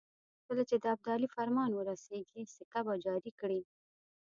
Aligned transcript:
کله 0.47 0.61
چې 0.69 0.75
د 0.79 0.85
ابدالي 0.95 1.27
فرمان 1.35 1.71
ورسېږي 1.75 2.43
سکه 2.55 2.79
به 2.85 2.93
جاري 3.05 3.31
کړي. 3.41 3.61